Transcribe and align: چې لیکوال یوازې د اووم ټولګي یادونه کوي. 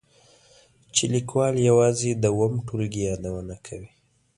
چې 0.95 1.03
لیکوال 1.13 1.55
یوازې 1.69 2.09
د 2.15 2.25
اووم 2.33 2.53
ټولګي 2.67 3.01
یادونه 3.09 3.55
کوي. 3.65 3.91